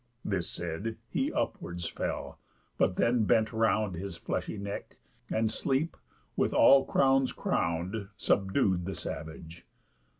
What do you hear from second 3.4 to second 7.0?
round His fleshy neck; and Sleep, with all